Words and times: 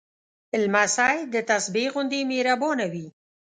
لمسی 0.61 1.15
د 1.33 1.35
تسبېح 1.49 1.87
غوندې 1.93 2.19
مهربانه 2.31 2.85
وي. 2.93 3.07